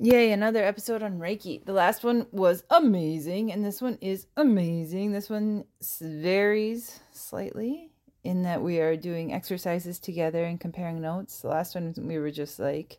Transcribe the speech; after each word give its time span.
Yay, 0.00 0.32
another 0.32 0.64
episode 0.64 1.04
on 1.04 1.20
Reiki. 1.20 1.64
The 1.64 1.72
last 1.72 2.02
one 2.02 2.26
was 2.32 2.64
amazing, 2.68 3.52
and 3.52 3.64
this 3.64 3.80
one 3.80 3.96
is 4.00 4.26
amazing. 4.36 5.12
This 5.12 5.30
one 5.30 5.66
varies 6.00 6.98
slightly 7.12 7.92
in 8.24 8.42
that 8.42 8.60
we 8.60 8.80
are 8.80 8.96
doing 8.96 9.32
exercises 9.32 10.00
together 10.00 10.42
and 10.42 10.58
comparing 10.58 11.00
notes. 11.00 11.40
The 11.40 11.48
last 11.48 11.76
one, 11.76 11.94
we 11.96 12.18
were 12.18 12.32
just 12.32 12.58
like 12.58 12.98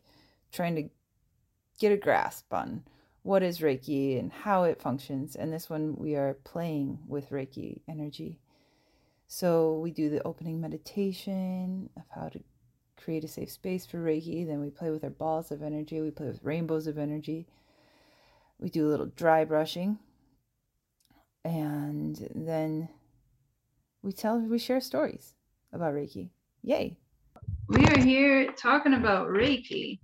trying 0.54 0.76
to 0.76 0.90
get 1.80 1.92
a 1.92 1.98
grasp 1.98 2.54
on 2.54 2.84
what 3.24 3.44
is 3.44 3.60
Reiki 3.60 4.18
and 4.18 4.32
how 4.32 4.64
it 4.64 4.82
functions. 4.82 5.36
And 5.36 5.52
this 5.52 5.70
one, 5.70 5.98
we 5.98 6.16
are 6.16 6.38
playing 6.46 7.00
with 7.10 7.30
Reiki 7.30 7.82
energy. 7.90 8.40
So 9.28 9.80
we 9.80 9.92
do 9.92 10.10
the 10.10 10.24
opening 10.24 10.62
meditation 10.62 11.90
of 11.98 12.04
how 12.10 12.30
to 12.30 12.40
create 13.06 13.24
a 13.24 13.28
safe 13.28 13.52
space 13.52 13.86
for 13.86 14.00
Reiki. 14.00 14.48
Then 14.48 14.60
we 14.60 14.72
play 14.72 14.90
with 14.90 15.04
our 15.04 15.12
balls 15.12 15.52
of 15.52 15.62
energy. 15.62 16.02
We 16.02 16.10
play 16.10 16.26
with 16.26 16.44
rainbows 16.44 16.88
of 16.88 16.98
energy. 16.98 17.46
We 18.60 18.70
do 18.70 18.88
a 18.88 18.90
little 18.90 19.12
dry 19.16 19.46
brushing. 19.46 20.00
And 21.44 22.28
then 22.34 22.90
we 24.02 24.12
tell, 24.12 24.40
we 24.40 24.58
share 24.58 24.82
stories 24.82 25.36
about 25.72 25.94
Reiki. 25.94 26.30
Yay. 26.64 26.98
We 27.70 27.86
are 27.86 28.00
here 28.00 28.52
talking 28.54 28.96
about 28.96 29.28
Reiki. 29.28 30.00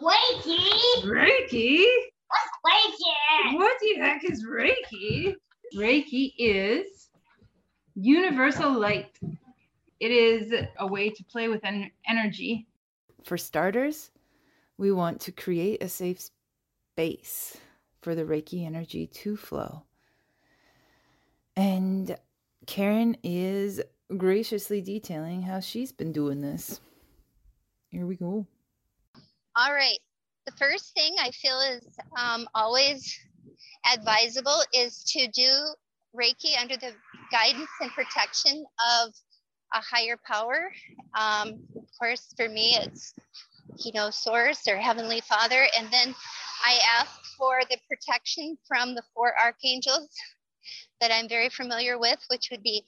Reiki? 0.00 1.02
Reiki? 1.04 1.84
What's 2.28 2.52
Reiki? 2.64 3.56
What 3.56 3.72
the 3.80 3.94
heck 4.00 4.22
is 4.24 4.46
Reiki? 4.46 5.34
Reiki 5.76 6.34
is 6.38 7.08
universal 7.96 8.70
light. 8.78 9.18
It 10.00 10.10
is 10.10 10.52
a 10.78 10.86
way 10.86 11.10
to 11.10 11.24
play 11.24 11.48
with 11.48 11.64
en- 11.64 11.90
energy. 12.08 12.66
For 13.24 13.38
starters, 13.38 14.10
we 14.76 14.92
want 14.92 15.20
to 15.22 15.32
create 15.32 15.82
a 15.82 15.88
safe 15.88 16.30
space 16.92 17.56
for 18.02 18.14
the 18.14 18.24
Reiki 18.24 18.66
energy 18.66 19.06
to 19.06 19.36
flow. 19.36 19.84
And 21.56 22.16
Karen 22.66 23.16
is 23.22 23.80
graciously 24.16 24.80
detailing 24.82 25.42
how 25.42 25.60
she's 25.60 25.92
been 25.92 26.12
doing 26.12 26.40
this. 26.40 26.80
Here 27.88 28.06
we 28.06 28.16
go. 28.16 28.46
All 29.56 29.72
right. 29.72 29.98
The 30.46 30.52
first 30.52 30.92
thing 30.94 31.14
I 31.20 31.30
feel 31.30 31.58
is 31.60 31.86
um, 32.18 32.46
always 32.54 33.18
advisable 33.92 34.60
is 34.74 35.04
to 35.04 35.28
do 35.28 35.50
Reiki 36.14 36.60
under 36.60 36.76
the 36.76 36.92
guidance 37.30 37.70
and 37.80 37.90
protection 37.92 38.64
of 39.00 39.14
a 39.74 39.80
higher 39.80 40.16
power. 40.24 40.72
Um, 41.14 41.58
of 41.76 41.88
course, 41.98 42.32
for 42.36 42.48
me, 42.48 42.76
it's 42.80 43.12
you 43.76 43.92
know 43.92 44.10
Source 44.10 44.66
or 44.68 44.76
Heavenly 44.76 45.20
Father, 45.20 45.66
and 45.76 45.88
then 45.90 46.14
I 46.64 46.78
ask 46.98 47.20
for 47.36 47.60
the 47.68 47.76
protection 47.88 48.56
from 48.66 48.94
the 48.94 49.02
four 49.14 49.34
archangels 49.38 50.08
that 51.00 51.10
I'm 51.12 51.28
very 51.28 51.48
familiar 51.48 51.98
with, 51.98 52.20
which 52.30 52.48
would 52.50 52.62
be 52.62 52.84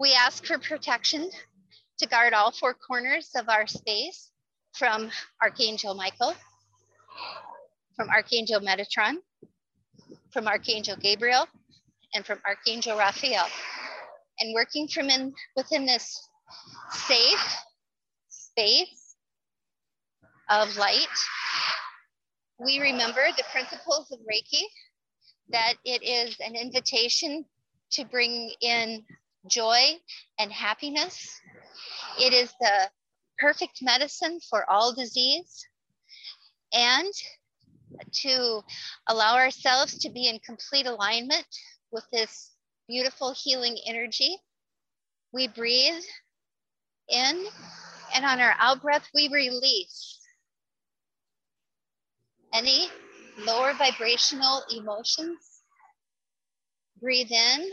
we 0.00 0.14
ask 0.14 0.44
for 0.44 0.58
protection 0.58 1.30
to 1.98 2.08
guard 2.08 2.32
all 2.32 2.50
four 2.50 2.74
corners 2.74 3.30
of 3.36 3.48
our 3.48 3.66
space 3.66 4.30
from 4.72 5.10
Archangel 5.42 5.94
Michael, 5.94 6.34
from 7.94 8.08
Archangel 8.08 8.60
Metatron, 8.60 9.16
from 10.32 10.48
Archangel 10.48 10.96
Gabriel, 10.96 11.46
and 12.14 12.24
from 12.24 12.38
Archangel 12.46 12.96
Raphael 12.96 13.46
and 14.42 14.52
working 14.54 14.88
from 14.88 15.08
in 15.08 15.32
within 15.56 15.86
this 15.86 16.28
safe 16.90 17.56
space 18.28 19.14
of 20.50 20.76
light 20.76 21.06
we 22.58 22.80
remember 22.80 23.22
the 23.36 23.44
principles 23.50 24.10
of 24.12 24.18
reiki 24.20 24.62
that 25.48 25.74
it 25.84 26.02
is 26.02 26.36
an 26.40 26.54
invitation 26.54 27.44
to 27.92 28.04
bring 28.04 28.52
in 28.60 29.04
joy 29.48 29.98
and 30.38 30.52
happiness. 30.52 31.40
It 32.18 32.32
is 32.32 32.52
the 32.60 32.90
perfect 33.38 33.80
medicine 33.82 34.38
for 34.48 34.68
all 34.70 34.94
disease. 34.94 35.64
And 36.72 37.12
to 38.22 38.62
allow 39.08 39.36
ourselves 39.36 39.98
to 39.98 40.10
be 40.10 40.28
in 40.28 40.38
complete 40.38 40.86
alignment 40.86 41.46
with 41.90 42.04
this 42.12 42.51
beautiful 42.92 43.32
healing 43.34 43.78
energy. 43.86 44.36
We 45.32 45.48
breathe 45.48 46.02
in, 47.08 47.46
and 48.14 48.24
on 48.26 48.38
our 48.38 48.54
out 48.60 48.82
breath, 48.82 49.08
we 49.14 49.30
release 49.32 50.20
any 52.52 52.88
lower 53.46 53.72
vibrational 53.72 54.62
emotions. 54.76 55.38
Breathe 57.00 57.30
in, 57.30 57.70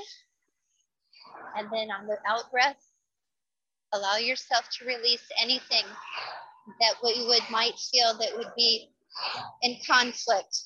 and 1.57 1.67
then 1.69 1.89
on 1.91 2.07
the 2.07 2.15
out 2.25 2.49
breath, 2.49 2.81
allow 3.91 4.15
yourself 4.15 4.69
to 4.79 4.85
release 4.85 5.27
anything 5.43 5.83
that 6.79 6.93
we 7.03 7.25
would 7.27 7.43
might 7.51 7.77
feel 7.91 8.17
that 8.19 8.37
would 8.37 8.53
be 8.55 8.87
in 9.63 9.75
conflict 9.85 10.61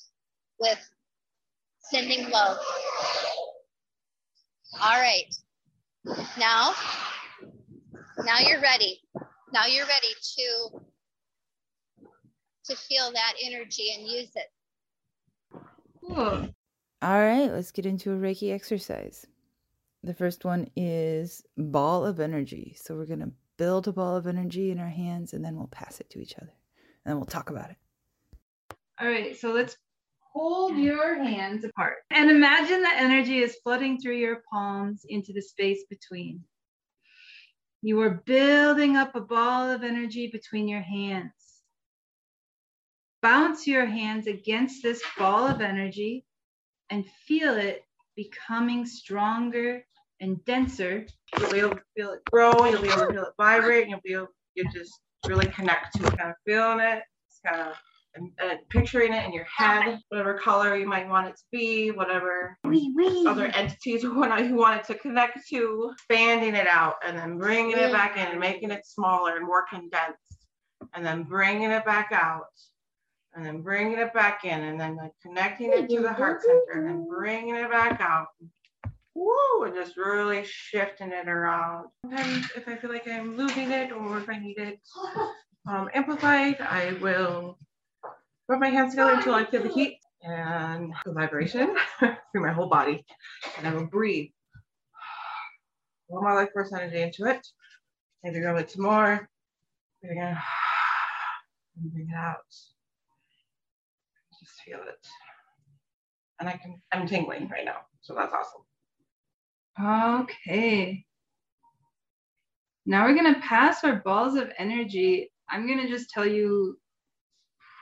with 0.60 0.78
sending 1.90 2.30
love. 2.30 2.58
All 4.80 5.00
right. 5.00 5.34
Now, 6.38 6.74
now 8.18 8.38
you're 8.40 8.60
ready. 8.60 9.00
Now 9.52 9.66
you're 9.66 9.86
ready 9.86 10.08
to 10.36 10.80
to 12.66 12.76
feel 12.76 13.12
that 13.12 13.34
energy 13.42 13.94
and 13.96 14.08
use 14.08 14.30
it. 14.34 14.50
Cool. 16.00 16.48
All 17.02 17.20
right, 17.20 17.50
let's 17.50 17.70
get 17.70 17.84
into 17.84 18.12
a 18.12 18.16
Reiki 18.16 18.52
exercise. 18.52 19.26
The 20.02 20.14
first 20.14 20.44
one 20.44 20.70
is 20.74 21.42
ball 21.56 22.06
of 22.06 22.20
energy. 22.20 22.76
So 22.80 22.96
we're 22.96 23.06
going 23.06 23.20
to 23.20 23.32
build 23.56 23.88
a 23.88 23.92
ball 23.92 24.16
of 24.16 24.26
energy 24.26 24.70
in 24.70 24.80
our 24.80 24.88
hands 24.88 25.34
and 25.34 25.44
then 25.44 25.56
we'll 25.56 25.66
pass 25.68 26.00
it 26.00 26.10
to 26.10 26.20
each 26.20 26.36
other. 26.36 26.52
And 27.04 27.10
then 27.10 27.16
we'll 27.16 27.26
talk 27.26 27.50
about 27.50 27.70
it. 27.70 27.76
All 29.00 29.08
right, 29.08 29.36
so 29.36 29.52
let's 29.52 29.76
hold 30.34 30.76
your 30.76 31.22
hands 31.22 31.64
apart 31.64 31.98
and 32.10 32.30
imagine 32.30 32.82
the 32.82 32.94
energy 32.94 33.38
is 33.38 33.56
flooding 33.62 33.98
through 33.98 34.16
your 34.16 34.42
palms 34.52 35.06
into 35.08 35.32
the 35.32 35.40
space 35.40 35.84
between. 35.88 36.42
You 37.82 38.00
are 38.00 38.22
building 38.26 38.96
up 38.96 39.14
a 39.14 39.20
ball 39.20 39.70
of 39.70 39.84
energy 39.84 40.28
between 40.28 40.66
your 40.66 40.80
hands. 40.80 41.32
Bounce 43.22 43.66
your 43.66 43.86
hands 43.86 44.26
against 44.26 44.82
this 44.82 45.02
ball 45.16 45.46
of 45.46 45.60
energy 45.60 46.24
and 46.90 47.06
feel 47.26 47.54
it 47.54 47.84
becoming 48.16 48.86
stronger 48.86 49.84
and 50.20 50.44
denser. 50.44 51.06
You'll 51.38 51.52
be 51.52 51.58
able 51.60 51.76
to 51.76 51.82
feel 51.96 52.12
it 52.12 52.24
grow, 52.24 52.64
you'll 52.64 52.82
be 52.82 52.88
able 52.88 53.06
to 53.06 53.12
feel 53.12 53.24
it 53.24 53.34
vibrate, 53.38 53.88
you'll 53.88 54.00
be 54.04 54.14
able 54.14 54.28
you 54.54 54.64
just 54.72 55.00
really 55.26 55.46
connect 55.46 55.96
to 55.96 56.06
it, 56.06 56.16
kind 56.16 56.30
of 56.30 56.36
feeling 56.46 56.80
it. 56.80 57.02
It's 57.28 57.40
kind 57.44 57.68
of 57.68 57.76
and, 58.14 58.30
and 58.38 58.58
picturing 58.68 59.12
it 59.12 59.24
in 59.26 59.32
your 59.32 59.46
head, 59.56 59.98
whatever 60.08 60.34
color 60.34 60.76
you 60.76 60.86
might 60.86 61.08
want 61.08 61.28
it 61.28 61.36
to 61.36 61.44
be, 61.50 61.90
whatever 61.90 62.58
other 63.26 63.46
entities 63.46 64.02
you 64.02 64.14
want, 64.14 64.44
you 64.46 64.54
want 64.54 64.80
it 64.80 64.86
to 64.86 64.98
connect 64.98 65.46
to, 65.48 65.90
expanding 65.92 66.54
it 66.54 66.66
out 66.66 66.96
and 67.04 67.16
then 67.18 67.38
bringing 67.38 67.76
it 67.76 67.92
back 67.92 68.16
in 68.16 68.26
and 68.26 68.40
making 68.40 68.70
it 68.70 68.86
smaller 68.86 69.36
and 69.36 69.46
more 69.46 69.64
condensed, 69.68 70.46
and 70.94 71.04
then 71.04 71.24
bringing 71.24 71.70
it 71.70 71.84
back 71.84 72.10
out, 72.12 72.46
and 73.34 73.44
then 73.44 73.62
bringing 73.62 73.98
it 73.98 74.12
back 74.14 74.44
in, 74.44 74.62
and 74.62 74.80
then 74.80 74.96
like 74.96 75.12
connecting 75.22 75.72
it 75.72 75.88
to 75.88 76.00
the 76.00 76.12
heart 76.12 76.42
center, 76.42 76.80
and 76.80 76.88
then 76.88 77.08
bringing 77.08 77.56
it 77.56 77.70
back 77.70 78.00
out. 78.00 78.28
Woo, 79.16 79.62
and 79.64 79.74
just 79.74 79.96
really 79.96 80.42
shifting 80.44 81.12
it 81.12 81.28
around. 81.28 81.86
Sometimes 82.02 82.50
if 82.56 82.66
I 82.66 82.74
feel 82.76 82.90
like 82.90 83.06
I'm 83.06 83.36
losing 83.36 83.70
it 83.70 83.92
or 83.92 84.18
if 84.18 84.28
I 84.28 84.40
need 84.40 84.58
it 84.58 84.80
um, 85.68 85.88
amplified, 85.94 86.60
I 86.60 86.96
will 87.00 87.58
rub 88.48 88.60
my 88.60 88.68
hands 88.68 88.92
together 88.92 89.12
until 89.12 89.34
I 89.34 89.44
feel 89.44 89.62
the 89.62 89.68
heat 89.68 89.98
and 90.22 90.92
the 91.04 91.12
vibration 91.12 91.76
through 91.98 92.42
my 92.42 92.52
whole 92.52 92.68
body. 92.68 93.04
And 93.58 93.66
I 93.66 93.74
will 93.74 93.86
breathe. 93.86 94.30
All 96.08 96.22
my 96.22 96.34
life 96.34 96.50
force 96.52 96.72
energy 96.72 97.02
into 97.02 97.26
it. 97.26 97.46
Maybe 98.22 98.40
rub 98.40 98.58
it 98.58 98.70
some 98.70 98.82
more. 98.82 99.28
Breathe 100.00 100.12
again. 100.12 100.36
And 101.80 101.92
bring 101.92 102.08
it 102.10 102.16
out. 102.16 102.44
Just 104.40 104.60
feel 104.64 104.78
it. 104.86 105.06
And 106.40 106.48
I 106.48 106.52
can, 106.56 106.80
I'm 106.92 107.06
tingling 107.06 107.48
right 107.48 107.64
now. 107.64 107.78
So 108.02 108.14
that's 108.14 108.32
awesome. 108.32 108.62
Okay. 110.22 111.04
Now 112.86 113.06
we're 113.06 113.14
going 113.14 113.34
to 113.34 113.40
pass 113.40 113.82
our 113.82 113.96
balls 113.96 114.36
of 114.36 114.52
energy. 114.58 115.32
I'm 115.48 115.66
going 115.66 115.80
to 115.80 115.88
just 115.88 116.10
tell 116.10 116.26
you 116.26 116.78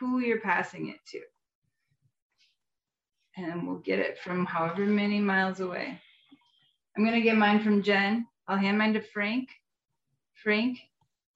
who 0.06 0.19
you're 0.19 0.40
passing 0.40 0.88
it 0.88 0.99
to. 1.06 1.20
And 3.37 3.66
we'll 3.66 3.78
get 3.78 3.99
it 4.00 4.19
from 4.19 4.44
however 4.44 4.84
many 4.84 5.20
miles 5.20 5.60
away. 5.60 6.00
I'm 6.96 7.04
going 7.04 7.14
to 7.14 7.22
get 7.22 7.37
mine 7.37 7.62
from 7.62 7.82
Jen. 7.82 8.26
I'll 8.49 8.58
hand 8.58 8.78
mine 8.78 8.94
to 8.94 9.00
Frank. 9.00 9.49
Frank, 10.43 10.78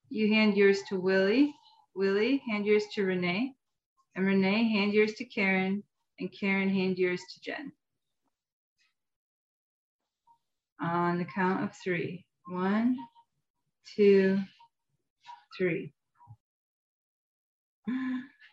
you 0.09 0.27
hand 0.33 0.57
yours 0.57 0.81
to 0.89 0.99
Willie. 0.99 1.55
Willie, 1.95 2.43
hand 2.49 2.65
yours 2.65 2.83
to 2.93 3.03
Renee. 3.03 3.55
And 4.15 4.25
Renee, 4.25 4.69
hand 4.69 4.93
yours 4.93 5.13
to 5.13 5.25
Karen. 5.25 5.81
And 6.19 6.29
Karen, 6.31 6.69
hand 6.69 6.97
yours 6.97 7.21
to 7.33 7.41
Jen. 7.41 7.71
On 10.81 11.17
the 11.17 11.25
count 11.25 11.63
of 11.63 11.71
three. 11.83 12.25
One, 12.47 12.97
two, 13.95 14.39
three. 15.57 15.93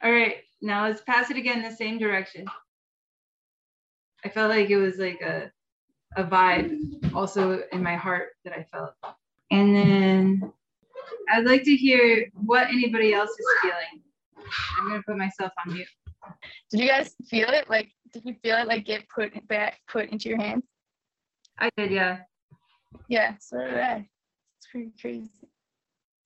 All 0.04 0.12
right, 0.12 0.36
now 0.60 0.86
let's 0.86 1.00
pass 1.00 1.30
it 1.30 1.38
again 1.38 1.62
the 1.62 1.74
same 1.74 1.96
direction. 1.96 2.44
I 4.22 4.28
felt 4.28 4.50
like 4.50 4.68
it 4.68 4.76
was 4.76 4.98
like 4.98 5.22
a 5.22 5.50
a 6.16 6.24
vibe 6.24 6.78
also 7.14 7.62
in 7.72 7.82
my 7.82 7.96
heart 7.96 8.28
that 8.44 8.52
I 8.52 8.64
felt. 8.70 8.92
And 9.50 9.74
then 9.74 10.52
I'd 11.30 11.46
like 11.46 11.64
to 11.64 11.74
hear 11.74 12.30
what 12.34 12.68
anybody 12.68 13.14
else 13.14 13.30
is 13.30 13.46
feeling. 13.62 14.02
I'm 14.78 14.88
gonna 14.88 15.02
put 15.06 15.16
myself 15.16 15.52
on 15.66 15.72
mute. 15.72 15.88
Did 16.70 16.80
you 16.80 16.88
guys 16.88 17.14
feel 17.28 17.48
it? 17.48 17.68
Like, 17.70 17.90
did 18.12 18.26
you 18.26 18.34
feel 18.42 18.56
it 18.58 18.68
like 18.68 18.84
get 18.84 19.08
put 19.08 19.32
back, 19.48 19.80
put 19.88 20.10
into 20.10 20.28
your 20.28 20.40
hands? 20.40 20.64
I 21.58 21.70
did, 21.78 21.90
yeah. 21.90 22.18
Yeah, 23.08 23.36
so 23.40 23.58
did 23.58 23.80
I. 23.80 24.08
It's 24.58 24.66
pretty 24.70 24.92
crazy. 25.00 25.30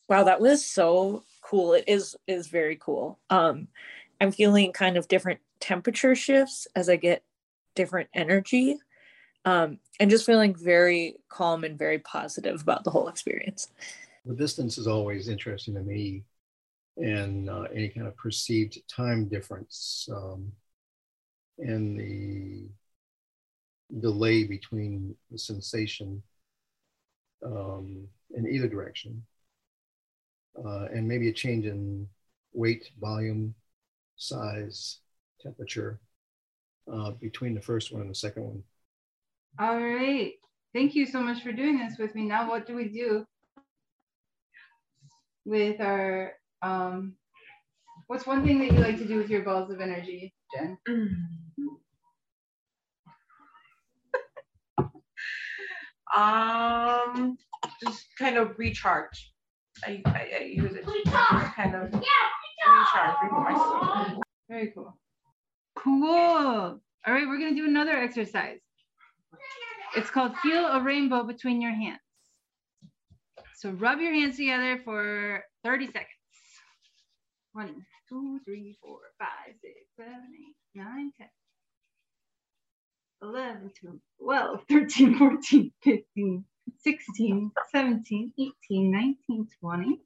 Wow, 0.08 0.24
that 0.24 0.40
was 0.40 0.64
so 0.64 1.24
cool. 1.42 1.74
It 1.74 1.84
is 1.86 2.16
is 2.26 2.48
very 2.48 2.76
cool. 2.76 3.18
Um, 3.30 3.68
I'm 4.20 4.32
feeling 4.32 4.72
kind 4.72 4.96
of 4.96 5.08
different 5.08 5.40
temperature 5.60 6.14
shifts 6.14 6.66
as 6.74 6.88
I 6.88 6.96
get 6.96 7.22
different 7.74 8.08
energy. 8.14 8.78
Um, 9.44 9.78
and 10.00 10.10
just 10.10 10.26
feeling 10.26 10.54
very 10.54 11.16
calm 11.28 11.64
and 11.64 11.78
very 11.78 11.98
positive 12.00 12.60
about 12.60 12.84
the 12.84 12.90
whole 12.90 13.08
experience. 13.08 13.68
The 14.26 14.34
distance 14.34 14.78
is 14.78 14.86
always 14.86 15.28
interesting 15.28 15.74
to 15.74 15.80
me, 15.80 16.24
and 16.96 17.48
uh, 17.48 17.62
any 17.74 17.88
kind 17.88 18.06
of 18.06 18.16
perceived 18.16 18.78
time 18.88 19.28
difference, 19.28 20.08
um, 20.12 20.52
and 21.58 21.98
the 21.98 22.68
delay 24.00 24.44
between 24.44 25.14
the 25.30 25.38
sensation 25.38 26.22
um, 27.44 28.06
in 28.34 28.46
either 28.46 28.68
direction, 28.68 29.24
uh, 30.56 30.86
and 30.94 31.06
maybe 31.06 31.28
a 31.28 31.32
change 31.32 31.66
in 31.66 32.08
weight, 32.52 32.90
volume, 33.00 33.54
size, 34.16 34.98
temperature 35.40 36.00
uh, 36.92 37.10
between 37.12 37.54
the 37.54 37.60
first 37.60 37.92
one 37.92 38.02
and 38.02 38.10
the 38.10 38.14
second 38.14 38.44
one. 38.44 38.62
All 39.58 39.78
right. 39.78 40.32
Thank 40.74 40.94
you 40.94 41.06
so 41.06 41.20
much 41.20 41.42
for 41.42 41.52
doing 41.52 41.78
this 41.78 41.98
with 41.98 42.14
me. 42.14 42.24
Now, 42.24 42.48
what 42.48 42.66
do 42.66 42.74
we 42.74 42.88
do 42.88 43.24
with 45.44 45.80
our, 45.80 46.32
um, 46.62 47.14
what's 48.06 48.26
one 48.26 48.44
thing 48.44 48.58
that 48.60 48.72
you 48.72 48.78
like 48.78 48.98
to 48.98 49.06
do 49.06 49.16
with 49.16 49.30
your 49.30 49.42
balls 49.42 49.70
of 49.70 49.80
energy, 49.80 50.34
Jen? 50.54 50.78
Um, 56.16 57.36
just 57.82 58.06
kind 58.18 58.36
of 58.38 58.58
recharge. 58.58 59.32
I, 59.84 60.02
I, 60.06 60.44
use 60.44 60.74
it 60.74 60.84
kind 61.54 61.74
of 61.74 61.92
myself. 61.92 63.16
Very 64.48 64.72
cool. 64.74 64.96
Cool. 65.76 66.80
All 67.06 67.14
right, 67.14 67.26
we're 67.26 67.38
going 67.38 67.54
to 67.54 67.60
do 67.60 67.68
another 67.68 67.96
exercise. 67.96 68.58
It's 69.96 70.10
called 70.10 70.36
Feel 70.38 70.66
a 70.66 70.82
Rainbow 70.82 71.24
Between 71.24 71.60
Your 71.60 71.72
Hands. 71.72 71.98
So 73.56 73.70
rub 73.70 74.00
your 74.00 74.12
hands 74.12 74.36
together 74.36 74.80
for 74.84 75.42
30 75.64 75.86
seconds. 75.86 76.08
One, 77.52 77.84
two, 78.08 78.40
three, 78.44 78.76
four, 78.82 78.98
five, 79.18 79.54
six, 79.60 79.74
seven, 79.96 80.28
eight, 80.38 80.54
nine, 80.74 81.12
10, 81.18 81.28
11, 83.22 83.70
12, 84.20 84.60
13, 84.68 85.18
14, 85.18 85.72
15, 85.82 86.44
16, 86.78 87.50
17, 87.72 88.32
18, 88.38 88.90
19, 88.90 89.48
20, 89.60 90.00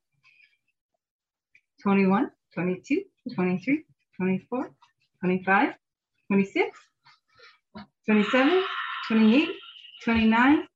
21, 1.83 2.31
22, 2.55 3.03
23, 3.35 3.85
24, 4.17 4.71
25, 5.21 5.75
26, 6.29 6.79
27, 8.07 8.65
28, 9.09 9.49
29, 10.05 10.69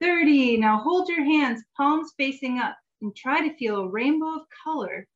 30. 0.00 0.56
Now 0.58 0.78
hold 0.78 1.08
your 1.08 1.24
hands, 1.24 1.62
palms 1.76 2.12
facing 2.16 2.58
up, 2.58 2.76
and 3.02 3.14
try 3.14 3.46
to 3.46 3.56
feel 3.56 3.76
a 3.76 3.88
rainbow 3.88 4.36
of 4.36 4.42
color 4.64 5.06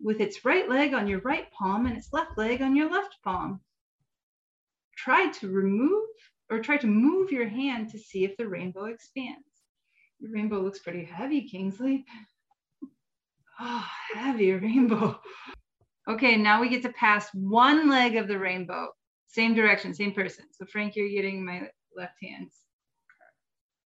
with 0.00 0.20
its 0.20 0.44
right 0.44 0.68
leg 0.68 0.94
on 0.94 1.06
your 1.06 1.20
right 1.20 1.50
palm 1.52 1.86
and 1.86 1.96
its 1.96 2.12
left 2.12 2.36
leg 2.36 2.60
on 2.60 2.76
your 2.76 2.90
left 2.90 3.16
palm. 3.24 3.60
Try 4.96 5.30
to 5.40 5.48
remove 5.48 6.08
or 6.52 6.60
try 6.60 6.76
to 6.76 6.86
move 6.86 7.32
your 7.32 7.48
hand 7.48 7.90
to 7.90 7.98
see 7.98 8.24
if 8.24 8.36
the 8.36 8.46
rainbow 8.46 8.84
expands. 8.84 9.46
Your 10.20 10.32
rainbow 10.32 10.60
looks 10.60 10.80
pretty 10.80 11.04
heavy, 11.04 11.48
Kingsley. 11.48 12.04
Oh, 13.58 13.86
heavy 14.14 14.52
rainbow. 14.52 15.18
Okay, 16.06 16.36
now 16.36 16.60
we 16.60 16.68
get 16.68 16.82
to 16.82 16.92
pass 16.92 17.28
one 17.32 17.88
leg 17.88 18.16
of 18.16 18.28
the 18.28 18.38
rainbow. 18.38 18.88
Same 19.28 19.54
direction, 19.54 19.94
same 19.94 20.12
person. 20.12 20.44
So 20.52 20.66
Frank, 20.66 20.94
you're 20.94 21.08
getting 21.08 21.44
my 21.44 21.68
left 21.96 22.16
hands. 22.22 22.54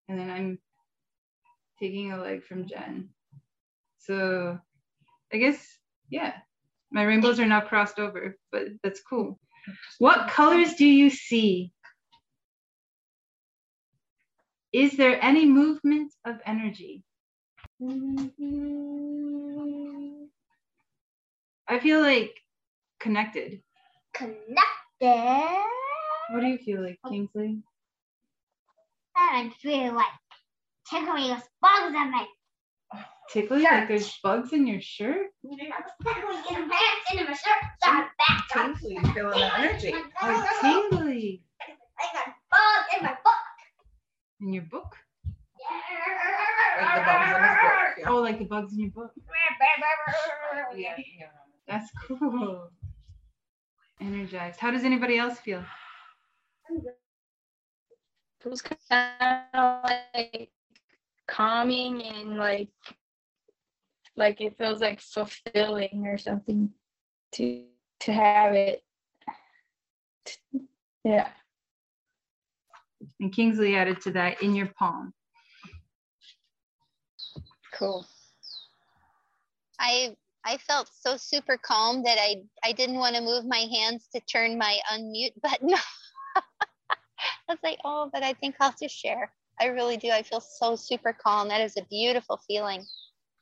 And 0.09 0.17
then 0.17 0.31
I'm 0.31 0.57
taking 1.79 2.13
a 2.13 2.17
leg 2.21 2.43
from 2.43 2.67
Jen. 2.67 3.09
So 3.99 4.57
I 5.31 5.37
guess, 5.37 5.63
yeah, 6.09 6.33
my 6.91 7.03
rainbows 7.03 7.39
are 7.39 7.45
now 7.45 7.61
crossed 7.61 7.99
over, 7.99 8.37
but 8.51 8.63
that's 8.81 9.01
cool. 9.01 9.39
What 9.99 10.29
colors 10.29 10.73
do 10.75 10.85
you 10.85 11.11
see? 11.11 11.73
Is 14.75 14.97
there 14.97 15.23
any 15.23 15.45
movement 15.45 16.11
of 16.25 16.35
energy? 16.45 17.01
I 21.69 21.79
feel 21.79 22.01
like 22.01 22.35
connected. 22.99 23.61
Connected. 24.13 25.63
What 26.29 26.41
do 26.41 26.47
you 26.47 26.57
feel 26.57 26.83
like, 26.83 26.99
Kingsley? 27.07 27.63
I 29.15 29.49
feel 29.61 29.93
like 29.95 30.11
tickling 30.89 31.29
bugs 31.61 31.95
on 31.95 32.11
my 32.11 32.27
Tickly, 33.31 33.63
like 33.63 33.87
there's 33.87 34.19
bugs 34.21 34.51
in 34.51 34.67
your 34.67 34.81
shirt? 34.81 35.27
tickling 35.41 36.43
in 36.51 36.67
my 36.67 36.99
in 37.13 37.25
my 37.25 37.31
shirt. 37.31 37.63
Down 37.81 38.07
back. 38.27 38.49
Tingly, 38.51 38.97
feeling 39.13 39.39
the 39.39 39.57
energy. 39.57 39.93
Oh, 40.21 40.89
tingly. 40.89 41.43
I 41.61 42.13
got 42.13 42.25
bugs 42.51 42.97
in 42.97 43.05
my 43.05 43.11
oh, 43.13 43.17
book. 43.23 43.24
In 44.45 44.53
your 44.53 44.63
book? 44.63 44.95
Like 46.79 46.95
the 46.95 47.01
bugs 47.01 47.33
in 47.35 47.43
his 47.43 47.55
book. 47.63 47.71
Yeah. 47.97 48.09
Oh, 48.09 48.17
like 48.17 48.37
the 48.37 48.45
bugs 48.45 48.73
in 48.73 48.79
your 48.79 48.91
book. 48.91 49.11
Yeah, 50.75 50.95
yeah. 51.19 51.25
That's 51.67 51.89
cool. 52.07 52.69
Energized. 53.99 54.59
How 54.59 54.69
does 54.69 54.83
anybody 54.83 55.17
else 55.17 55.39
feel? 55.39 55.65
It 56.69 58.47
was 58.47 58.61
kind 58.61 59.47
of 59.55 59.89
like 60.13 60.51
calming 61.27 62.03
and 62.03 62.37
like 62.37 62.69
like 64.15 64.41
it 64.41 64.55
feels 64.59 64.79
like 64.79 65.01
fulfilling 65.01 66.05
or 66.05 66.19
something 66.19 66.69
to 67.31 67.63
to 68.01 68.13
have 68.13 68.53
it. 68.53 68.83
Yeah. 71.03 71.29
And 73.25 73.33
Kingsley 73.33 73.75
added 73.75 74.01
to 74.01 74.11
that 74.11 74.43
in 74.43 74.53
your 74.53 74.67
palm. 74.77 75.11
Cool. 77.73 78.05
I 79.79 80.15
I 80.45 80.57
felt 80.57 80.91
so 80.93 81.17
super 81.17 81.57
calm 81.57 82.03
that 82.03 82.19
I 82.19 82.43
I 82.63 82.71
didn't 82.71 82.99
want 82.99 83.15
to 83.15 83.23
move 83.23 83.45
my 83.47 83.65
hands 83.73 84.07
to 84.13 84.21
turn 84.31 84.59
my 84.59 84.77
unmute 84.93 85.41
button. 85.41 85.73
I 86.35 86.43
was 87.49 87.57
like, 87.63 87.79
oh, 87.83 88.11
but 88.13 88.21
I 88.21 88.33
think 88.33 88.57
I'll 88.59 88.75
just 88.79 88.95
share. 88.95 89.31
I 89.59 89.69
really 89.69 89.97
do. 89.97 90.11
I 90.11 90.21
feel 90.21 90.39
so 90.39 90.75
super 90.75 91.11
calm. 91.11 91.47
That 91.47 91.61
is 91.61 91.77
a 91.77 91.83
beautiful 91.89 92.39
feeling. 92.47 92.85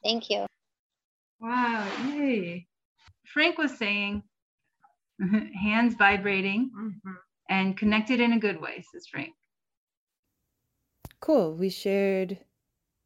Thank 0.02 0.30
you. 0.30 0.46
Wow, 1.42 1.86
yay. 2.08 2.68
Frank 3.26 3.58
was 3.58 3.78
saying 3.78 4.24
hands 5.62 5.96
vibrating 5.96 6.72
Mhm. 6.74 7.16
and 7.50 7.78
connected 7.78 8.22
in 8.22 8.32
a 8.32 8.40
good 8.40 8.62
way, 8.62 8.82
says 8.94 9.08
Frank. 9.12 9.34
Cool. 11.24 11.54
We 11.54 11.70
shared 11.70 12.38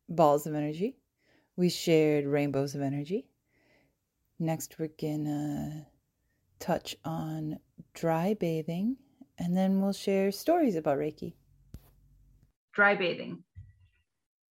balls 0.09 0.47
of 0.47 0.55
energy. 0.55 0.97
We 1.55 1.69
shared 1.69 2.25
rainbows 2.25 2.73
of 2.73 2.81
energy. 2.81 3.27
Next, 4.39 4.79
we're 4.79 4.89
gonna 4.99 5.85
touch 6.57 6.95
on 7.05 7.59
dry 7.93 8.33
bathing, 8.33 8.97
and 9.37 9.55
then 9.55 9.81
we'll 9.81 9.93
share 9.93 10.31
stories 10.31 10.75
about 10.75 10.97
Reiki. 10.97 11.35
Dry 12.73 12.95
bathing. 12.95 13.43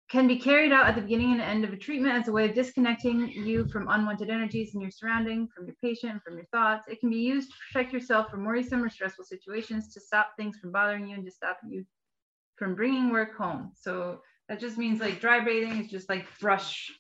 can 0.09 0.29
be 0.29 0.39
carried 0.39 0.71
out 0.71 0.87
at 0.87 0.95
the 0.95 1.01
beginning 1.01 1.33
and 1.33 1.41
end 1.41 1.65
of 1.65 1.73
a 1.73 1.77
treatment 1.77 2.15
as 2.15 2.29
a 2.29 2.33
way 2.33 2.49
of 2.49 2.55
disconnecting 2.55 3.33
you 3.33 3.67
from 3.67 3.89
unwanted 3.89 4.31
energies 4.31 4.77
in 4.77 4.81
your 4.81 4.93
surrounding, 4.93 5.49
from 5.49 5.67
your 5.67 5.75
patient, 5.83 6.23
from 6.23 6.37
your 6.37 6.47
thoughts. 6.53 6.87
It 6.87 7.01
can 7.01 7.11
be 7.11 7.17
used 7.17 7.51
to 7.51 7.57
protect 7.73 7.93
yourself 7.93 8.31
from 8.31 8.45
worrisome 8.45 8.85
or 8.85 8.89
stressful 8.89 9.25
situations, 9.25 9.93
to 9.93 10.01
stop 10.01 10.37
things 10.37 10.57
from 10.61 10.71
bothering 10.71 11.09
you, 11.09 11.17
and 11.17 11.25
to 11.25 11.33
stop 11.33 11.59
you 11.67 11.85
from 12.57 12.75
bringing 12.75 13.11
work 13.11 13.37
home. 13.37 13.73
So 13.75 14.21
that 14.49 14.61
just 14.61 14.79
means 14.79 15.01
like 15.01 15.21
dry 15.21 15.45
bathing 15.45 15.83
is 15.83 15.91
just 15.91 16.09
like 16.09 16.27
brush, 16.41 16.91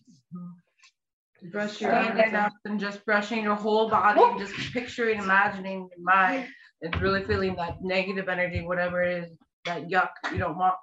brush 1.50 1.80
your 1.80 1.90
Standing 1.90 2.34
up 2.34 2.52
and 2.64 2.80
just 2.80 3.04
brushing 3.04 3.42
your 3.42 3.54
whole 3.54 3.88
body 3.88 4.20
and 4.22 4.38
just 4.38 4.54
picturing, 4.72 5.18
imagining 5.18 5.88
your 5.96 6.04
mind 6.04 6.48
and 6.82 7.00
really 7.00 7.24
feeling 7.24 7.56
that 7.56 7.82
negative 7.82 8.28
energy, 8.28 8.62
whatever 8.62 9.02
it 9.02 9.24
is, 9.24 9.30
that 9.64 9.88
yuck 9.88 10.08
you 10.32 10.38
don't 10.38 10.58
want 10.58 10.74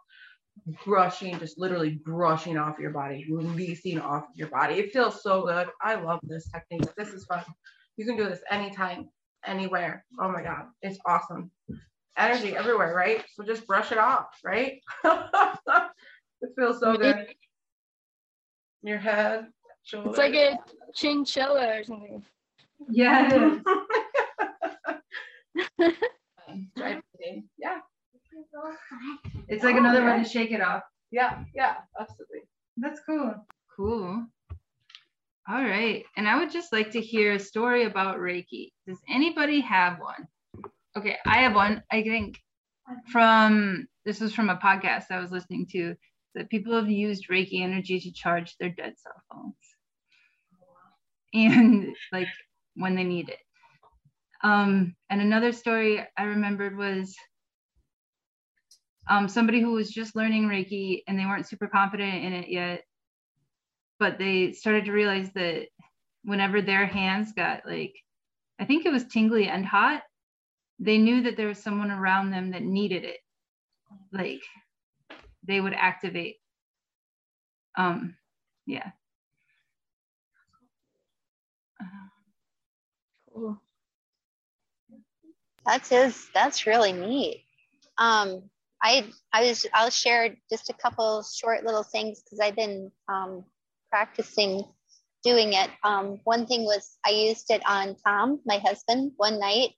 brushing, 0.85 1.37
just 1.39 1.59
literally 1.59 1.99
brushing 2.05 2.57
off 2.57 2.79
your 2.79 2.91
body, 2.91 3.25
releasing 3.29 3.99
off 3.99 4.25
your 4.35 4.47
body. 4.49 4.75
It 4.75 4.93
feels 4.93 5.21
so 5.21 5.43
good. 5.45 5.67
I 5.81 5.95
love 5.95 6.19
this 6.23 6.47
technique. 6.49 6.93
This 6.95 7.09
is 7.09 7.25
fun. 7.25 7.43
You 7.97 8.05
can 8.05 8.17
do 8.17 8.25
this 8.25 8.41
anytime, 8.49 9.09
anywhere. 9.45 10.05
Oh 10.19 10.31
my 10.31 10.41
God, 10.41 10.65
it's 10.81 10.99
awesome. 11.05 11.51
Energy 12.17 12.55
everywhere, 12.55 12.93
right? 12.95 13.23
So 13.33 13.43
just 13.43 13.65
brush 13.65 13.91
it 13.91 13.97
off, 13.97 14.27
right? 14.43 14.81
it 15.03 16.49
feels 16.55 16.79
so 16.79 16.95
good. 16.95 17.27
Your 18.83 18.97
head, 18.99 19.47
shoulders. 19.83 20.09
It's 20.11 20.17
like 20.19 20.35
a 20.35 20.57
chinchilla 20.93 21.79
or 21.79 21.83
something. 21.83 22.23
Yeah. 22.91 23.29
Dry. 26.75 27.01
Yeah, 27.57 27.79
It's 29.47 29.63
like 29.63 29.75
another 29.75 30.03
one 30.03 30.21
to 30.23 30.29
shake 30.29 30.51
it 30.51 30.61
off. 30.61 30.83
yeah, 31.11 31.43
yeah, 31.55 31.77
absolutely. 31.99 32.41
That's 32.77 32.99
cool. 33.07 33.33
Cool. 33.75 34.25
All 35.49 35.63
right. 35.63 36.03
And 36.15 36.27
I 36.27 36.37
would 36.37 36.51
just 36.51 36.71
like 36.71 36.91
to 36.91 37.01
hear 37.01 37.33
a 37.33 37.39
story 37.39 37.85
about 37.85 38.17
Reiki. 38.17 38.71
Does 38.87 38.99
anybody 39.09 39.61
have 39.61 39.99
one? 39.99 40.27
Okay, 40.95 41.17
I 41.25 41.37
have 41.41 41.55
one. 41.55 41.81
I 41.91 42.03
think 42.03 42.39
from 43.11 43.87
this 44.05 44.19
was 44.19 44.33
from 44.33 44.49
a 44.49 44.57
podcast 44.57 45.05
I 45.09 45.19
was 45.19 45.31
listening 45.31 45.67
to 45.71 45.95
that 46.35 46.49
people 46.49 46.75
have 46.75 46.89
used 46.89 47.29
Reiki 47.29 47.61
energy 47.61 47.99
to 47.99 48.11
charge 48.11 48.55
their 48.57 48.69
dead 48.69 48.93
cell 48.97 49.23
phones. 49.31 49.55
And 51.33 51.95
like 52.11 52.27
when 52.75 52.95
they 52.95 53.03
need 53.03 53.29
it. 53.29 53.39
Um, 54.43 54.95
and 55.09 55.21
another 55.21 55.51
story 55.51 56.05
I 56.17 56.23
remembered 56.23 56.77
was 56.77 57.15
um, 59.09 59.27
somebody 59.27 59.61
who 59.61 59.71
was 59.71 59.89
just 59.89 60.15
learning 60.15 60.47
Reiki 60.47 61.03
and 61.07 61.17
they 61.17 61.25
weren't 61.25 61.47
super 61.47 61.67
confident 61.67 62.23
in 62.23 62.33
it 62.33 62.49
yet, 62.49 62.83
but 63.99 64.19
they 64.19 64.51
started 64.51 64.85
to 64.85 64.91
realize 64.91 65.31
that 65.33 65.67
whenever 66.23 66.61
their 66.61 66.85
hands 66.85 67.31
got 67.33 67.61
like, 67.65 67.95
I 68.59 68.65
think 68.65 68.85
it 68.85 68.91
was 68.91 69.05
tingly 69.05 69.47
and 69.47 69.65
hot, 69.65 70.03
they 70.83 70.97
knew 70.97 71.21
that 71.21 71.37
there 71.37 71.47
was 71.47 71.59
someone 71.59 71.91
around 71.91 72.31
them 72.31 72.51
that 72.51 72.61
needed 72.61 73.05
it. 73.05 73.17
Like 74.11 74.41
they 75.47 75.61
would 75.61 75.73
activate. 75.73 76.37
Um, 77.77 78.15
yeah. 78.65 78.91
Cool. 83.33 83.59
That's 85.65 85.89
his. 85.89 86.27
That's 86.33 86.67
really 86.67 86.91
neat. 86.91 87.45
Um, 87.97 88.49
I 88.81 89.05
I 89.31 89.47
was 89.47 89.65
I'll 89.73 89.89
share 89.89 90.35
just 90.51 90.69
a 90.69 90.73
couple 90.73 91.23
short 91.23 91.63
little 91.63 91.83
things 91.83 92.21
because 92.21 92.39
I've 92.39 92.55
been 92.55 92.91
um, 93.07 93.45
practicing 93.89 94.65
doing 95.23 95.53
it. 95.53 95.69
Um, 95.83 96.19
one 96.25 96.45
thing 96.45 96.65
was 96.65 96.97
I 97.05 97.11
used 97.11 97.49
it 97.49 97.61
on 97.65 97.95
Tom, 98.05 98.41
my 98.45 98.57
husband, 98.57 99.13
one 99.15 99.39
night 99.39 99.71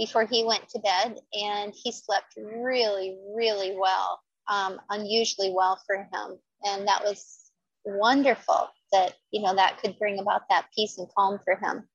before 0.00 0.24
he 0.24 0.42
went 0.42 0.66
to 0.66 0.78
bed, 0.78 1.18
and 1.34 1.74
he 1.76 1.92
slept 1.92 2.32
really, 2.38 3.18
really 3.36 3.76
well, 3.78 4.18
um, 4.48 4.80
unusually 4.88 5.52
well 5.54 5.78
for 5.86 5.96
him, 5.96 6.38
and 6.64 6.88
that 6.88 7.04
was 7.04 7.50
wonderful. 7.84 8.68
That 8.92 9.14
you 9.30 9.42
know 9.42 9.54
that 9.54 9.78
could 9.78 9.98
bring 9.98 10.18
about 10.18 10.48
that 10.48 10.68
peace 10.74 10.96
and 10.96 11.06
calm 11.14 11.38
for 11.44 11.54
him. 11.54 11.86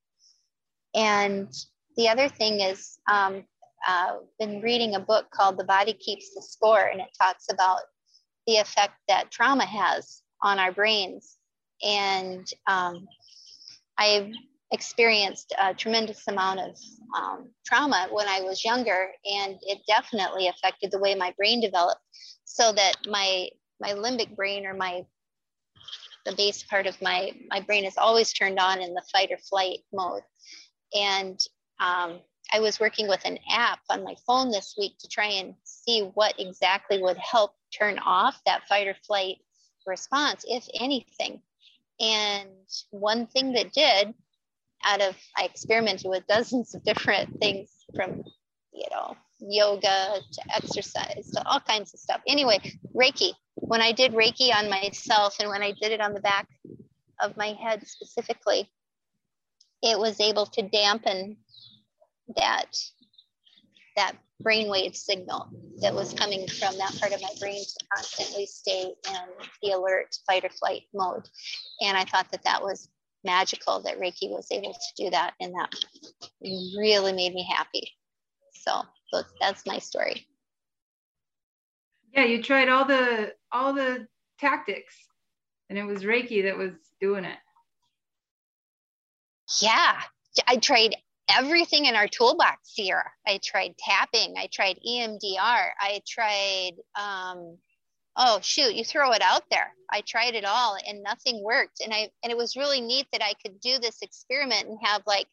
And 0.93 1.51
the 1.97 2.07
other 2.07 2.29
thing 2.29 2.61
is 2.61 2.99
um, 3.11 3.43
uh, 3.87 4.17
been 4.39 4.61
reading 4.61 4.93
a 4.93 4.99
book 4.99 5.25
called 5.31 5.57
The 5.57 5.63
Body 5.63 5.93
Keeps 5.93 6.35
the 6.35 6.43
Score, 6.43 6.85
and 6.85 7.01
it 7.01 7.09
talks 7.19 7.47
about 7.51 7.79
the 8.45 8.57
effect 8.57 8.93
that 9.07 9.31
trauma 9.31 9.65
has 9.65 10.21
on 10.43 10.59
our 10.59 10.71
brains. 10.71 11.37
And 11.83 12.45
um, 12.67 13.07
I've 13.97 14.31
experienced 14.71 15.53
a 15.61 15.73
tremendous 15.73 16.27
amount 16.27 16.59
of 16.59 16.75
um, 17.17 17.49
trauma 17.65 18.07
when 18.11 18.27
I 18.27 18.41
was 18.41 18.65
younger, 18.65 19.09
and 19.25 19.57
it 19.61 19.79
definitely 19.87 20.47
affected 20.47 20.91
the 20.91 20.99
way 20.99 21.15
my 21.15 21.33
brain 21.37 21.61
developed. 21.61 22.01
So 22.45 22.71
that 22.73 22.95
my 23.07 23.49
my 23.79 23.91
limbic 23.91 24.35
brain 24.35 24.65
or 24.65 24.73
my 24.73 25.05
the 26.25 26.35
base 26.35 26.63
part 26.63 26.87
of 26.87 27.01
my 27.01 27.31
my 27.49 27.59
brain 27.59 27.85
is 27.85 27.97
always 27.97 28.33
turned 28.33 28.59
on 28.59 28.81
in 28.81 28.93
the 28.93 29.03
fight 29.11 29.31
or 29.31 29.37
flight 29.37 29.79
mode, 29.93 30.23
and 30.93 31.39
um, 31.79 32.19
I 32.53 32.59
was 32.59 32.79
working 32.79 33.07
with 33.07 33.21
an 33.25 33.39
app 33.49 33.79
on 33.89 34.03
my 34.03 34.15
phone 34.25 34.51
this 34.51 34.75
week 34.77 34.97
to 34.99 35.07
try 35.07 35.27
and 35.27 35.55
see 35.63 36.01
what 36.13 36.39
exactly 36.39 37.01
would 37.01 37.17
help 37.17 37.51
turn 37.77 37.99
off 37.99 38.39
that 38.45 38.67
fight 38.67 38.87
or 38.87 38.95
flight 39.05 39.37
response, 39.85 40.45
if 40.47 40.67
anything. 40.79 41.41
And 41.99 42.49
one 42.91 43.27
thing 43.27 43.53
that 43.53 43.73
did, 43.73 44.13
out 44.85 45.01
of 45.01 45.15
I 45.37 45.43
experimented 45.43 46.09
with 46.09 46.27
dozens 46.27 46.75
of 46.75 46.83
different 46.83 47.39
things 47.39 47.69
from, 47.95 48.23
you 48.73 48.85
know, 48.91 49.15
yoga 49.39 50.19
to 50.31 50.55
exercise 50.55 51.29
to 51.31 51.45
all 51.47 51.59
kinds 51.59 51.93
of 51.93 51.99
stuff. 51.99 52.21
Anyway, 52.27 52.59
Reiki. 52.95 53.31
When 53.55 53.81
I 53.81 53.93
did 53.93 54.13
Reiki 54.13 54.53
on 54.53 54.69
myself 54.69 55.37
and 55.39 55.49
when 55.49 55.63
I 55.63 55.71
did 55.71 55.91
it 55.91 56.01
on 56.01 56.13
the 56.13 56.19
back 56.19 56.47
of 57.21 57.37
my 57.37 57.53
head 57.53 57.87
specifically, 57.87 58.69
it 59.81 59.97
was 59.97 60.19
able 60.19 60.45
to 60.47 60.61
dampen 60.61 61.37
that 62.35 62.75
that 63.95 64.17
brainwave 64.43 64.95
signal 64.95 65.47
that 65.81 65.93
was 65.93 66.13
coming 66.13 66.47
from 66.47 66.77
that 66.77 66.93
part 66.99 67.13
of 67.13 67.21
my 67.21 67.29
brain 67.39 67.63
to 67.63 67.85
constantly 67.93 68.45
stay 68.45 68.93
in 69.07 69.21
the 69.63 69.71
alert 69.71 70.15
fight 70.27 70.43
or 70.43 70.49
flight 70.49 70.83
mode. 70.93 71.27
And 71.81 71.97
I 71.97 72.03
thought 72.03 72.29
that 72.31 72.43
that 72.43 72.61
was 72.61 72.89
magical 73.25 73.81
that 73.81 73.99
Reiki 73.99 74.29
was 74.29 74.47
able 74.51 74.73
to 74.73 75.03
do 75.03 75.09
that, 75.09 75.33
and 75.41 75.53
that 75.53 75.73
really 76.41 77.13
made 77.13 77.33
me 77.33 77.43
happy. 77.43 77.91
So, 78.53 78.83
that's 79.41 79.65
my 79.65 79.79
story. 79.79 80.27
Yeah, 82.13 82.25
you 82.25 82.41
tried 82.41 82.69
all 82.69 82.85
the 82.85 83.33
all 83.51 83.73
the 83.73 84.07
tactics, 84.39 84.95
and 85.69 85.77
it 85.77 85.83
was 85.83 86.03
Reiki 86.03 86.43
that 86.43 86.57
was 86.57 86.73
doing 87.01 87.25
it. 87.25 87.37
Yeah, 89.61 90.01
I 90.47 90.57
tried 90.57 90.95
everything 91.29 91.85
in 91.85 91.95
our 91.95 92.07
toolbox 92.07 92.73
here. 92.73 93.03
I 93.27 93.39
tried 93.43 93.75
tapping, 93.77 94.35
I 94.37 94.47
tried 94.51 94.79
EMDR, 94.87 95.69
I 95.79 96.01
tried, 96.07 96.73
um, 96.99 97.57
oh 98.17 98.39
shoot, 98.41 98.73
you 98.73 98.83
throw 98.83 99.11
it 99.11 99.21
out 99.21 99.43
there. 99.49 99.73
I 99.91 100.01
tried 100.01 100.35
it 100.35 100.45
all 100.45 100.77
and 100.87 101.03
nothing 101.03 101.43
worked. 101.43 101.81
And 101.83 101.93
I, 101.93 102.09
and 102.23 102.31
it 102.31 102.37
was 102.37 102.55
really 102.55 102.81
neat 102.81 103.07
that 103.11 103.23
I 103.23 103.33
could 103.41 103.59
do 103.59 103.79
this 103.79 104.01
experiment 104.01 104.67
and 104.67 104.77
have 104.83 105.03
like 105.05 105.27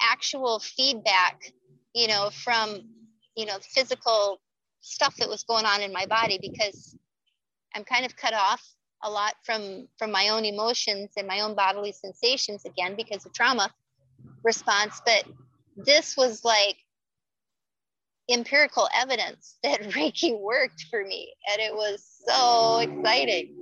actual 0.00 0.60
feedback, 0.60 1.52
you 1.94 2.08
know, 2.08 2.30
from, 2.30 2.80
you 3.36 3.46
know, 3.46 3.58
physical 3.74 4.40
stuff 4.80 5.16
that 5.16 5.28
was 5.28 5.44
going 5.44 5.66
on 5.66 5.82
in 5.82 5.92
my 5.92 6.06
body 6.06 6.38
because 6.40 6.96
I'm 7.74 7.84
kind 7.84 8.04
of 8.04 8.16
cut 8.16 8.34
off 8.34 8.62
a 9.02 9.10
lot 9.10 9.34
from 9.44 9.88
from 9.98 10.10
my 10.10 10.28
own 10.28 10.44
emotions 10.44 11.12
and 11.16 11.26
my 11.26 11.40
own 11.40 11.54
bodily 11.54 11.92
sensations 11.92 12.64
again 12.64 12.96
because 12.96 13.24
of 13.24 13.32
trauma 13.32 13.70
response, 14.42 15.00
but 15.04 15.24
this 15.76 16.16
was 16.16 16.44
like 16.44 16.76
empirical 18.32 18.88
evidence 18.94 19.58
that 19.62 19.82
Reiki 19.82 20.38
worked 20.38 20.86
for 20.90 21.04
me. 21.04 21.32
And 21.50 21.60
it 21.60 21.74
was 21.74 22.04
so 22.26 22.78
exciting. 22.78 23.54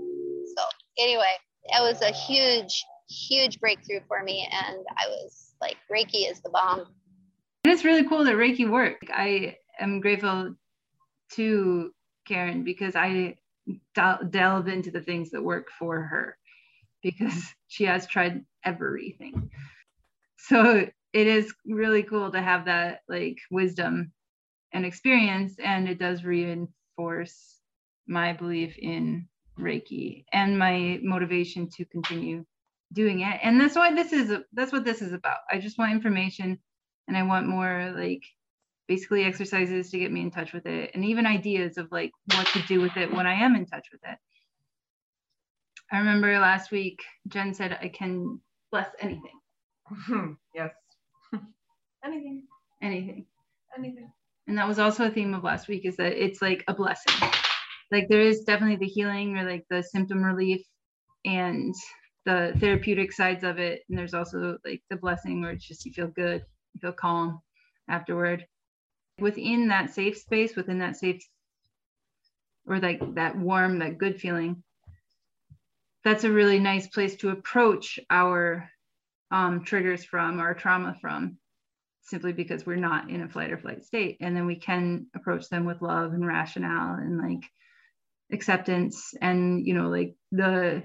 So, 0.57 0.65
anyway, 0.99 1.33
that 1.73 1.83
was 1.83 2.03
a 2.03 2.13
huge, 2.13 2.85
huge 3.09 3.61
breakthrough 3.61 4.01
for 4.09 4.23
me. 4.23 4.49
And 4.51 4.79
I 4.97 5.09
was 5.09 5.55
like, 5.61 5.77
Reiki 5.93 6.31
is 6.31 6.41
the 6.41 6.51
bomb. 6.51 6.81
And 7.65 7.73
it's 7.73 7.85
really 7.85 8.09
cool 8.09 8.25
that 8.25 8.37
Reiki 8.37 8.69
worked. 8.69 9.11
I 9.13 9.57
am 9.79 10.01
grateful 10.01 10.55
to 11.33 11.91
Karen 12.27 12.65
because 12.65 12.97
I 12.97 13.37
del- 13.95 14.21
delve 14.29 14.69
into 14.69 14.91
the 14.91 15.01
things 15.01 15.31
that 15.31 15.43
work 15.43 15.69
for 15.79 16.01
her 16.03 16.37
because 17.03 17.55
she 17.69 17.85
has 17.85 18.07
tried 18.07 18.45
everything 18.65 19.51
so 20.39 20.87
it 21.13 21.27
is 21.27 21.53
really 21.67 22.03
cool 22.03 22.31
to 22.31 22.41
have 22.41 22.65
that 22.67 23.01
like 23.09 23.39
wisdom 23.51 24.13
and 24.73 24.85
experience 24.85 25.59
and 25.59 25.89
it 25.89 25.99
does 25.99 26.25
reinforce 26.25 27.61
my 28.07 28.33
belief 28.33 28.77
in 28.79 29.29
Reiki 29.59 30.25
and 30.33 30.59
my 30.59 30.99
motivation 31.03 31.69
to 31.71 31.85
continue 31.87 32.45
doing 32.93 33.21
it. 33.21 33.41
And 33.43 33.61
that's 33.61 33.77
why 33.77 33.95
this 33.95 34.13
is 34.13 34.33
that's 34.53 34.73
what 34.73 34.85
this 34.85 35.03
is 35.03 35.13
about. 35.13 35.39
I 35.51 35.59
just 35.59 35.79
want 35.79 35.93
information 35.93 36.59
and 37.07 37.17
I 37.17 37.23
want 37.23 37.47
more 37.47 37.93
like 37.97 38.23
basically 38.87 39.25
exercises 39.25 39.91
to 39.91 39.99
get 39.99 40.11
me 40.11 40.23
in 40.23 40.31
touch 40.31 40.53
with 40.53 40.65
it 40.67 40.93
and 40.95 41.05
even 41.05 41.27
ideas 41.27 41.77
of 41.77 41.93
like 41.93 42.11
what 42.35 42.47
to 42.49 42.63
do 42.63 42.81
with 42.81 42.97
it 42.97 43.13
when 43.13 43.27
I 43.27 43.35
am 43.35 43.55
in 43.55 43.67
touch 43.67 43.89
with 43.93 44.01
it. 44.05 44.19
I 45.93 45.99
remember 45.99 46.39
last 46.39 46.71
week 46.71 47.03
Jen 47.29 47.53
said 47.55 47.79
I 47.81 47.89
can 47.89 48.41
bless 48.71 48.89
anything. 49.01 49.39
yes. 50.55 50.71
anything. 52.05 52.45
Anything. 52.83 53.27
Anything. 53.77 54.11
And 54.49 54.57
that 54.57 54.67
was 54.67 54.79
also 54.79 55.07
a 55.07 55.11
theme 55.11 55.35
of 55.35 55.45
last 55.45 55.69
week 55.69 55.85
is 55.85 55.97
that 55.99 56.13
it's 56.13 56.41
like 56.41 56.65
a 56.69 56.75
blessing. 56.75 57.29
Like 57.93 58.09
there 58.09 58.23
is 58.23 58.45
definitely 58.45 58.77
the 58.77 58.91
healing 58.91 59.37
or 59.37 59.45
like 59.45 59.67
the 59.69 59.83
symptom 59.83 60.25
relief 60.25 60.63
and 61.27 61.75
the 62.25 62.55
therapeutic 62.59 63.13
sides 63.13 63.45
of 63.45 63.59
it. 63.59 63.83
And 63.89 63.99
there's 63.99 64.15
also 64.15 64.57
like 64.65 64.83
the 64.89 64.97
blessing 64.97 65.43
where 65.43 65.51
it's 65.51 65.69
just 65.69 65.85
you 65.85 65.93
feel 65.93 66.09
good, 66.09 66.43
you 66.73 66.81
feel 66.81 66.93
calm 66.93 67.41
afterward. 67.91 68.47
Within 69.21 69.69
that 69.69 69.91
safe 69.93 70.17
space, 70.17 70.57
within 70.57 70.79
that 70.79 70.97
safe 70.97 71.23
or 72.67 72.79
like 72.79 73.15
that 73.17 73.37
warm, 73.37 73.81
that 73.81 73.99
good 73.99 74.19
feeling, 74.19 74.63
that's 76.05 76.25
a 76.25 76.33
really 76.33 76.59
nice 76.59 76.87
place 76.87 77.17
to 77.17 77.31
approach 77.31 77.99
our 78.09 78.71
um, 79.31 79.63
triggers 79.65 80.05
from, 80.05 80.41
our 80.41 80.55
trauma 80.55 80.97
from, 81.01 81.37
simply 82.09 82.33
because 82.33 82.65
we're 82.65 82.77
not 82.77 83.11
in 83.11 83.23
a 83.23 83.29
flight 83.29 83.53
or 83.53 83.59
flight 83.59 83.85
state. 83.85 84.17
And 84.21 84.37
then 84.37 84.47
we 84.47 84.57
can 84.57 85.07
approach 85.15 85.49
them 85.49 85.65
with 85.65 85.83
love 85.83 86.13
and 86.13 86.27
rationale 86.27 86.95
and 86.95 87.19
like 87.19 87.45
acceptance 88.33 89.15
and, 89.21 89.67
you 89.67 89.75
know, 89.75 89.89
like 89.89 90.15
the, 90.33 90.83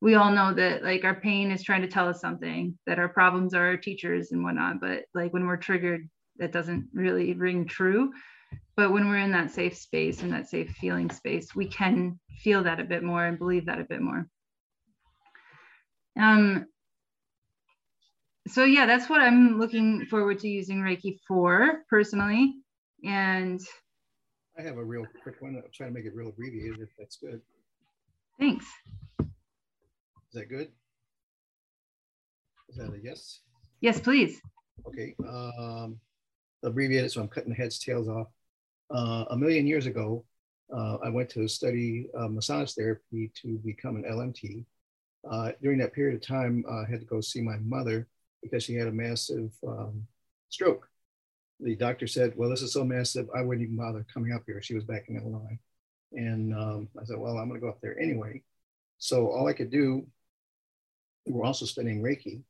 we 0.00 0.14
all 0.14 0.32
know 0.32 0.54
that 0.54 0.82
like 0.82 1.04
our 1.04 1.20
pain 1.20 1.50
is 1.50 1.62
trying 1.62 1.82
to 1.82 1.88
tell 1.88 2.08
us 2.08 2.20
something, 2.20 2.78
that 2.86 2.98
our 2.98 3.08
problems 3.08 3.52
are 3.54 3.66
our 3.66 3.76
teachers 3.76 4.32
and 4.32 4.42
whatnot. 4.42 4.80
But 4.80 5.04
like 5.14 5.32
when 5.32 5.46
we're 5.46 5.56
triggered, 5.56 6.08
that 6.38 6.52
doesn't 6.52 6.88
really 6.94 7.34
ring 7.34 7.66
true. 7.66 8.12
But 8.76 8.92
when 8.92 9.08
we're 9.08 9.18
in 9.18 9.32
that 9.32 9.50
safe 9.50 9.76
space 9.76 10.22
and 10.22 10.32
that 10.32 10.48
safe 10.48 10.70
feeling 10.80 11.10
space, 11.10 11.54
we 11.54 11.66
can 11.66 12.18
feel 12.38 12.62
that 12.62 12.80
a 12.80 12.84
bit 12.84 13.02
more 13.02 13.24
and 13.26 13.38
believe 13.38 13.66
that 13.66 13.80
a 13.80 13.84
bit 13.84 14.00
more. 14.00 14.26
Um, 16.18 16.66
so 18.50 18.64
yeah, 18.64 18.86
that's 18.86 19.08
what 19.08 19.20
I'm 19.20 19.58
looking 19.58 20.06
forward 20.06 20.38
to 20.40 20.48
using 20.48 20.80
Reiki 20.80 21.18
for 21.26 21.82
personally. 21.88 22.54
And 23.04 23.60
I 24.58 24.62
have 24.62 24.76
a 24.76 24.84
real 24.84 25.06
quick 25.22 25.40
one. 25.40 25.56
I'll 25.56 25.70
try 25.72 25.86
to 25.86 25.92
make 25.92 26.04
it 26.04 26.14
real 26.14 26.28
abbreviated 26.28 26.80
if 26.80 26.88
that's 26.98 27.16
good. 27.16 27.40
Thanks. 28.38 28.66
Is 29.20 30.34
that 30.34 30.48
good? 30.48 30.68
Is 32.68 32.76
that 32.76 32.92
a 32.92 32.98
yes? 33.02 33.40
Yes, 33.80 34.00
please. 34.00 34.40
Okay. 34.86 35.14
Um, 35.26 35.98
abbreviated, 36.62 37.10
so 37.10 37.20
I'm 37.20 37.28
cutting 37.28 37.50
the 37.50 37.56
heads, 37.56 37.78
tails 37.78 38.08
off. 38.08 38.28
Uh, 38.94 39.24
a 39.30 39.36
million 39.36 39.66
years 39.66 39.86
ago, 39.86 40.24
uh, 40.74 40.98
I 41.02 41.08
went 41.08 41.28
to 41.30 41.46
study 41.48 42.06
uh, 42.16 42.28
massage 42.28 42.72
therapy 42.72 43.30
to 43.42 43.58
become 43.64 43.96
an 43.96 44.04
LMT. 44.04 44.64
Uh, 45.30 45.52
during 45.62 45.78
that 45.78 45.92
period 45.92 46.14
of 46.14 46.26
time, 46.26 46.64
I 46.70 46.84
had 46.90 47.00
to 47.00 47.06
go 47.06 47.20
see 47.20 47.40
my 47.40 47.56
mother 47.58 48.08
because 48.42 48.64
she 48.64 48.74
had 48.74 48.88
a 48.88 48.92
massive 48.92 49.52
um, 49.66 50.06
stroke. 50.48 50.88
The 51.60 51.76
doctor 51.76 52.06
said, 52.06 52.32
Well, 52.36 52.50
this 52.50 52.62
is 52.62 52.72
so 52.72 52.84
massive, 52.84 53.28
I 53.34 53.42
wouldn't 53.42 53.64
even 53.64 53.76
bother 53.76 54.06
coming 54.12 54.32
up 54.32 54.42
here. 54.46 54.62
She 54.62 54.74
was 54.74 54.84
back 54.84 55.06
in 55.08 55.16
Illinois. 55.16 55.58
And 56.12 56.54
um, 56.54 56.88
I 57.00 57.04
said, 57.04 57.18
Well, 57.18 57.38
I'm 57.38 57.48
going 57.48 57.60
to 57.60 57.64
go 57.64 57.70
up 57.70 57.80
there 57.80 57.98
anyway. 58.00 58.42
So 58.98 59.28
all 59.28 59.46
I 59.46 59.52
could 59.52 59.70
do, 59.70 60.06
we 61.26 61.32
were 61.32 61.44
also 61.44 61.66
studying 61.66 62.02
Reiki. 62.02 62.42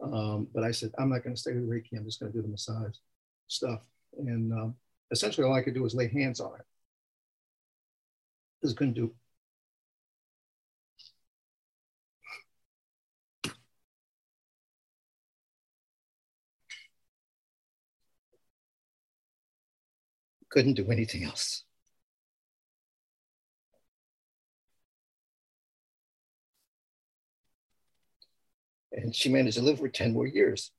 Um, 0.00 0.48
but 0.54 0.64
I 0.64 0.70
said, 0.70 0.92
I'm 0.98 1.10
not 1.10 1.24
going 1.24 1.34
to 1.34 1.40
stay 1.40 1.52
with 1.52 1.68
Reiki, 1.68 1.96
I'm 1.96 2.04
just 2.04 2.20
going 2.20 2.30
to 2.30 2.38
do 2.38 2.42
the 2.42 2.48
massage 2.48 2.96
stuff. 3.48 3.80
And 4.16 4.52
um, 4.52 4.74
essentially, 5.10 5.46
all 5.46 5.54
I 5.54 5.62
could 5.62 5.74
do 5.74 5.82
was 5.82 5.94
lay 5.94 6.08
hands 6.08 6.40
on 6.40 6.54
it. 6.54 6.66
Just 8.62 8.76
couldn't 8.76 8.94
do 8.94 9.12
couldn't 20.50 20.74
do 20.74 20.90
anything 20.90 21.24
else. 21.24 21.64
And 28.92 29.14
she 29.14 29.28
managed 29.28 29.58
to 29.58 29.62
live 29.62 29.78
for 29.78 29.88
10 29.88 30.12
more 30.12 30.26
years. 30.26 30.72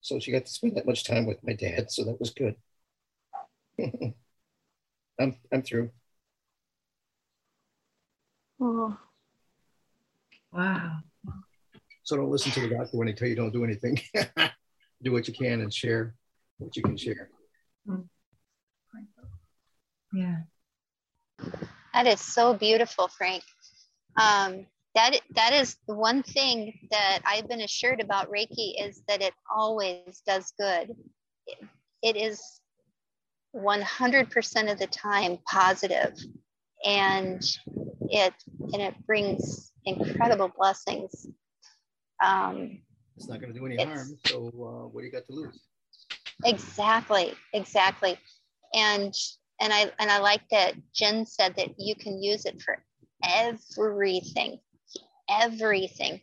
So 0.00 0.18
she 0.18 0.32
got 0.32 0.46
to 0.46 0.52
spend 0.52 0.76
that 0.76 0.86
much 0.86 1.04
time 1.04 1.26
with 1.26 1.44
my 1.44 1.52
dad. 1.52 1.90
So 1.90 2.04
that 2.04 2.18
was 2.18 2.30
good. 2.30 2.56
I'm, 5.20 5.36
I'm 5.52 5.62
through. 5.62 5.90
Oh, 8.60 8.96
Wow. 10.52 10.98
So 12.02 12.16
don't 12.16 12.30
listen 12.30 12.50
to 12.52 12.60
the 12.60 12.74
doctor 12.74 12.96
when 12.96 13.06
they 13.06 13.12
tell 13.12 13.28
you 13.28 13.36
don't 13.36 13.52
do 13.52 13.64
anything. 13.64 14.00
do 15.02 15.12
what 15.12 15.28
you 15.28 15.34
can 15.34 15.60
and 15.60 15.72
share 15.72 16.14
what 16.58 16.76
you 16.76 16.82
can 16.82 16.96
share. 16.96 17.30
Mm. 17.88 18.08
Yeah. 20.12 20.36
That 21.94 22.06
is 22.06 22.20
so 22.20 22.54
beautiful, 22.54 23.08
Frank. 23.08 23.42
Um, 24.20 24.66
that 24.94 25.20
that 25.34 25.52
is 25.52 25.76
the 25.86 25.94
one 25.94 26.22
thing 26.22 26.88
that 26.90 27.20
I've 27.24 27.48
been 27.48 27.60
assured 27.60 28.00
about 28.00 28.30
Reiki 28.30 28.74
is 28.80 29.02
that 29.08 29.22
it 29.22 29.34
always 29.54 30.22
does 30.26 30.52
good. 30.58 30.94
It, 31.46 31.58
it 32.02 32.16
is 32.16 32.60
100% 33.54 34.72
of 34.72 34.78
the 34.78 34.86
time 34.86 35.38
positive, 35.48 36.14
and 36.84 37.42
it 38.08 38.34
and 38.72 38.82
it 38.82 38.94
brings 39.06 39.72
incredible 39.84 40.52
blessings. 40.56 41.26
Um, 42.24 42.82
It's 43.16 43.28
not 43.28 43.40
going 43.40 43.52
to 43.52 43.58
do 43.58 43.66
any 43.66 43.82
harm. 43.82 44.16
So 44.26 44.48
uh, 44.48 44.88
what 44.88 45.00
do 45.00 45.06
you 45.06 45.12
got 45.12 45.26
to 45.26 45.32
lose? 45.32 45.60
exactly, 46.44 47.34
exactly, 47.52 48.18
and 48.74 49.14
and 49.60 49.72
I 49.72 49.90
and 49.98 50.10
I 50.10 50.18
like 50.18 50.42
that 50.50 50.74
Jen 50.94 51.26
said 51.26 51.54
that 51.56 51.68
you 51.78 51.94
can 51.94 52.22
use 52.22 52.44
it 52.46 52.60
for 52.62 52.78
everything, 53.24 54.58
everything. 55.28 56.20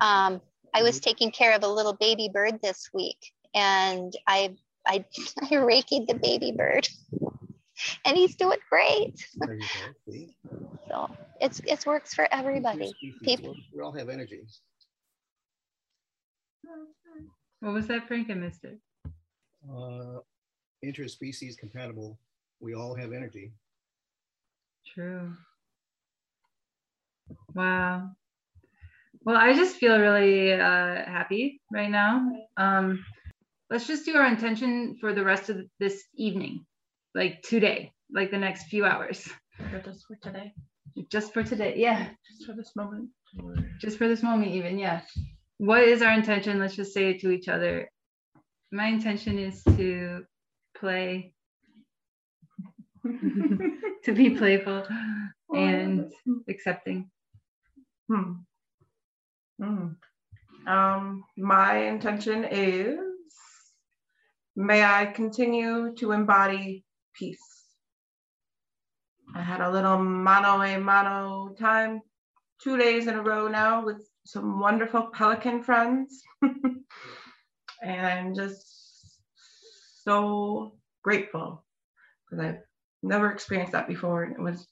Um, 0.00 0.40
I 0.74 0.82
was 0.82 1.00
taking 1.00 1.30
care 1.30 1.54
of 1.54 1.62
a 1.62 1.68
little 1.68 1.94
baby 1.94 2.28
bird 2.32 2.60
this 2.62 2.90
week, 2.92 3.18
and 3.54 4.12
I 4.26 4.56
I 4.86 5.04
I 5.42 5.46
reikied 5.46 6.06
the 6.08 6.18
baby 6.20 6.52
bird, 6.52 6.88
and 8.04 8.16
he's 8.16 8.36
doing 8.36 8.58
great. 8.68 9.14
There 9.36 9.54
you 9.54 9.60
go. 9.60 10.12
See? 10.12 10.36
So 10.88 11.10
it's 11.40 11.60
it 11.66 11.84
works 11.84 12.14
for 12.14 12.28
everybody. 12.32 12.92
People- 13.24 13.56
We 13.74 13.82
all 13.82 13.90
have 13.92 14.08
energy. 14.08 14.42
What 17.60 17.72
was 17.74 17.88
that, 17.88 18.06
Frank? 18.06 18.30
I 18.30 18.34
missed 18.34 18.64
it. 18.64 18.78
Uh, 19.68 20.20
interspecies 20.84 21.58
compatible. 21.58 22.18
We 22.60 22.74
all 22.74 22.94
have 22.94 23.12
energy. 23.12 23.52
True. 24.94 25.32
Wow. 27.54 28.10
Well, 29.24 29.36
I 29.36 29.54
just 29.54 29.76
feel 29.76 29.98
really 29.98 30.52
uh, 30.52 30.58
happy 31.04 31.60
right 31.72 31.90
now. 31.90 32.30
Um, 32.56 33.04
let's 33.70 33.86
just 33.86 34.04
do 34.04 34.14
our 34.16 34.26
intention 34.26 34.96
for 35.00 35.12
the 35.12 35.24
rest 35.24 35.50
of 35.50 35.58
this 35.80 36.04
evening, 36.14 36.64
like 37.14 37.42
today, 37.42 37.92
like 38.12 38.30
the 38.30 38.38
next 38.38 38.64
few 38.68 38.84
hours, 38.84 39.28
Just 39.84 40.06
for 40.06 40.16
today. 40.22 40.52
just 41.10 41.32
for 41.34 41.42
today. 41.42 41.74
Yeah, 41.76 42.08
Just 42.30 42.46
for 42.46 42.52
this 42.54 42.72
moment. 42.76 43.10
just 43.80 43.98
for 43.98 44.06
this 44.06 44.22
moment, 44.22 44.52
even. 44.52 44.78
Yeah. 44.78 45.00
What 45.58 45.82
is 45.82 46.02
our 46.02 46.12
intention? 46.12 46.58
Let's 46.60 46.76
just 46.76 46.94
say 46.94 47.10
it 47.10 47.20
to 47.22 47.30
each 47.30 47.48
other. 47.48 47.88
My 48.70 48.86
intention 48.86 49.38
is 49.38 49.62
to 49.76 50.24
play, 50.78 51.32
to 54.04 54.12
be 54.12 54.30
playful 54.30 54.86
and 55.54 56.12
accepting. 56.48 57.10
Hmm. 58.08 58.32
Hmm. 59.60 59.88
Um, 60.66 61.24
my 61.36 61.76
intention 61.78 62.44
is 62.50 62.98
may 64.56 64.82
I 64.82 65.06
continue 65.06 65.94
to 65.96 66.12
embody 66.12 66.84
peace. 67.14 67.38
I 69.34 69.42
had 69.42 69.60
a 69.60 69.70
little 69.70 69.98
mano 69.98 70.62
a 70.62 70.78
mano 70.78 71.54
time 71.58 72.00
two 72.62 72.76
days 72.76 73.06
in 73.06 73.14
a 73.14 73.22
row 73.22 73.48
now 73.48 73.84
with 73.84 74.08
some 74.24 74.60
wonderful 74.60 75.10
pelican 75.12 75.62
friends. 75.62 76.22
and 76.42 78.06
I'm 78.06 78.34
just 78.34 79.20
so 80.02 80.74
grateful 81.02 81.64
because 82.24 82.44
I've 82.44 82.65
never 83.02 83.30
experienced 83.30 83.72
that 83.72 83.88
before. 83.88 84.24
And 84.24 84.34
it 84.34 84.40
was 84.40 84.66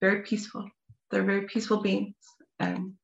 very 0.00 0.22
peaceful. 0.22 0.68
They're 1.10 1.24
very 1.24 1.46
peaceful 1.46 1.82
beings. 1.82 2.14
And 2.58 2.94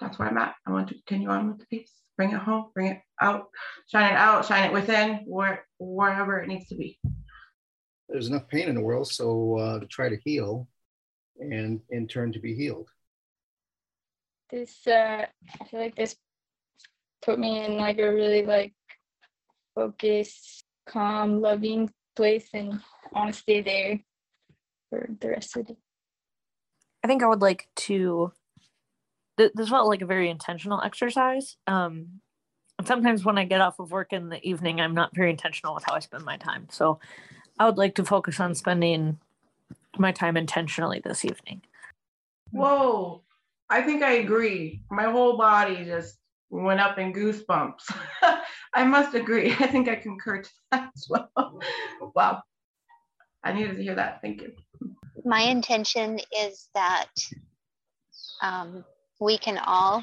that's 0.00 0.18
where 0.18 0.28
I'm 0.28 0.38
at. 0.38 0.54
I 0.66 0.72
want 0.72 0.88
to 0.88 0.94
continue 0.94 1.28
on 1.28 1.48
with 1.48 1.58
the 1.58 1.66
peace. 1.66 1.92
Bring 2.16 2.32
it 2.32 2.38
home, 2.38 2.70
bring 2.74 2.88
it 2.88 3.00
out, 3.20 3.48
shine 3.90 4.12
it 4.12 4.16
out, 4.16 4.46
shine 4.46 4.64
it 4.64 4.72
within, 4.72 5.22
where, 5.26 5.66
wherever 5.78 6.40
it 6.40 6.48
needs 6.48 6.68
to 6.68 6.76
be. 6.76 6.98
There's 8.08 8.28
enough 8.28 8.48
pain 8.48 8.68
in 8.68 8.74
the 8.74 8.80
world, 8.80 9.08
so 9.08 9.58
uh, 9.58 9.80
to 9.80 9.86
try 9.86 10.08
to 10.08 10.16
heal 10.24 10.66
and 11.38 11.80
in 11.90 12.08
turn 12.08 12.32
to 12.32 12.38
be 12.38 12.54
healed. 12.54 12.88
This 14.50 14.86
uh 14.86 15.26
I 15.60 15.64
feel 15.64 15.80
like 15.80 15.96
this 15.96 16.16
put 17.22 17.38
me 17.38 17.64
in 17.64 17.76
like 17.76 17.98
a 17.98 18.12
really 18.12 18.46
like 18.46 18.74
focused, 19.74 20.64
calm, 20.88 21.40
loving 21.40 21.90
place 22.16 22.48
and 22.52 22.80
I 23.14 23.18
want 23.18 23.32
to 23.32 23.38
stay 23.40 23.60
there 23.60 24.00
for 24.90 25.08
the 25.20 25.28
rest 25.28 25.56
of 25.56 25.66
the 25.66 25.74
day. 25.74 25.78
I 27.04 27.06
think 27.06 27.22
I 27.22 27.28
would 27.28 27.42
like 27.42 27.68
to. 27.76 28.32
th- 29.38 29.52
This 29.54 29.68
felt 29.68 29.88
like 29.88 30.02
a 30.02 30.06
very 30.06 30.28
intentional 30.28 30.82
exercise. 30.82 31.56
Um, 31.66 32.20
and 32.78 32.86
sometimes 32.86 33.24
when 33.24 33.38
I 33.38 33.44
get 33.44 33.60
off 33.60 33.78
of 33.78 33.92
work 33.92 34.12
in 34.12 34.28
the 34.28 34.44
evening, 34.46 34.80
I'm 34.80 34.94
not 34.94 35.14
very 35.14 35.30
intentional 35.30 35.74
with 35.74 35.84
how 35.86 35.94
I 35.94 36.00
spend 36.00 36.24
my 36.24 36.36
time. 36.36 36.66
So 36.70 36.98
I 37.58 37.66
would 37.66 37.78
like 37.78 37.94
to 37.96 38.04
focus 38.04 38.40
on 38.40 38.54
spending 38.54 39.18
my 39.98 40.12
time 40.12 40.36
intentionally 40.36 41.00
this 41.02 41.24
evening. 41.24 41.62
Whoa, 42.50 43.22
I 43.70 43.82
think 43.82 44.02
I 44.02 44.12
agree. 44.14 44.82
My 44.90 45.04
whole 45.04 45.36
body 45.36 45.84
just 45.84 46.18
went 46.50 46.80
up 46.80 46.98
in 46.98 47.12
goosebumps. 47.12 47.82
I 48.74 48.84
must 48.84 49.14
agree. 49.14 49.52
I 49.60 49.66
think 49.66 49.88
I 49.88 49.96
concur 49.96 50.42
to 50.42 50.50
that 50.70 50.90
as 50.94 51.06
well. 51.08 51.30
Wow. 52.14 52.42
I 53.44 53.52
needed 53.52 53.76
to 53.76 53.82
hear 53.82 53.94
that. 53.94 54.20
Thank 54.22 54.40
you. 54.40 54.52
My 55.24 55.40
intention 55.40 56.18
is 56.36 56.68
that 56.74 57.10
um, 58.42 58.84
we 59.20 59.38
can 59.38 59.58
all 59.58 60.02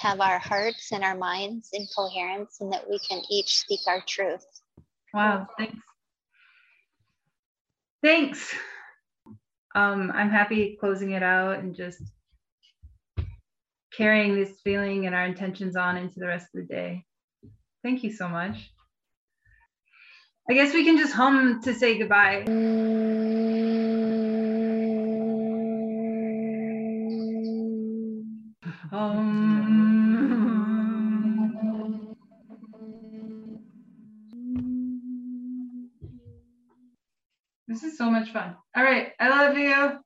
have 0.00 0.20
our 0.20 0.38
hearts 0.38 0.92
and 0.92 1.02
our 1.02 1.16
minds 1.16 1.70
in 1.72 1.86
coherence 1.94 2.58
and 2.60 2.72
that 2.72 2.88
we 2.88 2.98
can 2.98 3.22
each 3.30 3.58
speak 3.58 3.80
our 3.86 4.02
truth. 4.06 4.44
Wow, 5.14 5.46
thanks. 5.58 5.78
Thanks. 8.02 8.54
Um, 9.74 10.12
I'm 10.14 10.30
happy 10.30 10.76
closing 10.78 11.12
it 11.12 11.22
out 11.22 11.58
and 11.58 11.74
just 11.74 12.02
carrying 13.96 14.34
this 14.34 14.60
feeling 14.64 15.06
and 15.06 15.14
our 15.14 15.24
intentions 15.24 15.76
on 15.76 15.96
into 15.96 16.18
the 16.18 16.26
rest 16.26 16.46
of 16.54 16.60
the 16.62 16.66
day. 16.74 17.04
Thank 17.82 18.04
you 18.04 18.12
so 18.12 18.28
much. 18.28 18.70
I 20.50 20.54
guess 20.54 20.74
we 20.74 20.84
can 20.84 20.98
just 20.98 21.12
hum 21.12 21.60
to 21.62 21.74
say 21.74 21.98
goodbye. 21.98 22.44
Um, 28.92 29.32
this 37.68 37.82
is 37.82 37.96
so 37.96 38.10
much 38.10 38.30
fun. 38.32 38.56
All 38.76 38.82
right. 38.82 39.12
I 39.18 39.28
love 39.28 39.56
you. 39.56 40.02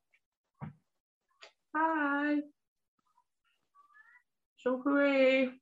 So 4.67 4.77
great. 4.79 5.53